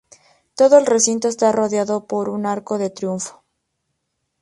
Todo 0.55 0.79
el 0.79 0.87
recinto 0.87 1.27
está 1.27 1.51
rodeado 1.51 2.07
por 2.07 2.29
un 2.29 2.47
arco 2.47 2.79
de 2.79 2.89
triunfo. 2.89 3.43